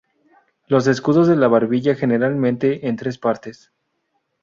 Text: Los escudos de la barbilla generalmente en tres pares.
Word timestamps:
Los 0.65 0.87
escudos 0.87 1.27
de 1.27 1.35
la 1.35 1.47
barbilla 1.47 1.93
generalmente 1.93 2.87
en 2.87 2.95
tres 2.95 3.19
pares. 3.19 3.71